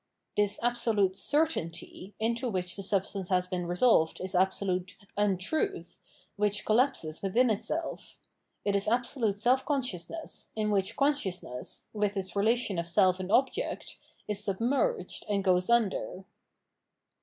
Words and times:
This 0.35 0.57
absolute 0.63 1.15
cer 1.15 1.45
tainty 1.45 2.13
into 2.19 2.49
which 2.49 2.75
the 2.75 2.81
substance 2.81 3.29
has 3.29 3.45
been 3.45 3.67
resolved 3.67 4.19
is 4.19 4.33
absolute 4.33 4.95
urdruih, 5.15 5.99
which 6.37 6.65
collapses 6.65 7.21
within 7.21 7.51
itself; 7.51 8.17
it 8.65 8.75
is 8.75 8.87
absolute 8.87 9.35
self 9.35 9.63
consciousness, 9.63 10.49
in 10.55 10.71
which 10.71 10.95
consciousness 10.95 11.85
[with 11.93 12.17
its 12.17 12.35
relation 12.35 12.79
of 12.79 12.87
self 12.87 13.19
and 13.19 13.31
object] 13.31 13.99
is 14.27 14.43
submerged 14.43 15.23
and 15.29 15.43
goes 15.43 15.69
under. 15.69 16.23